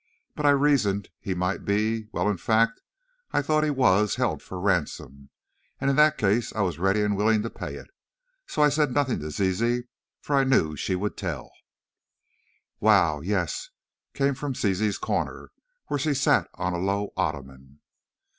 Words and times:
But, 0.35 0.47
I 0.47 0.49
reasoned, 0.49 1.09
he 1.19 1.35
might 1.35 1.63
be, 1.63 2.07
well 2.11 2.27
in 2.27 2.37
fact, 2.37 2.81
I 3.33 3.43
thought 3.43 3.63
he 3.63 3.69
was, 3.69 4.15
held 4.15 4.41
for 4.41 4.59
ransom, 4.59 5.29
and 5.79 5.91
in 5.91 5.95
that 5.97 6.17
case 6.17 6.51
I 6.55 6.61
was 6.61 6.79
ready 6.79 7.03
and 7.03 7.15
willing 7.15 7.43
to 7.43 7.51
pay 7.51 7.75
it. 7.75 7.87
So, 8.47 8.63
I 8.63 8.69
said 8.69 8.95
nothing 8.95 9.19
to 9.19 9.29
Zizi, 9.29 9.83
for 10.19 10.35
I 10.35 10.43
knew 10.43 10.75
she 10.75 10.95
would 10.95 11.17
tell" 11.17 11.51
"Wow! 12.79 13.21
Yes!" 13.23 13.69
came 14.15 14.33
from 14.33 14.55
Zizi's 14.55 14.97
corner, 14.97 15.51
where 15.85 15.99
she 15.99 16.15
sat 16.15 16.49
on 16.55 16.73
a 16.73 16.79
low 16.79 17.13
ottoman. 17.15 17.79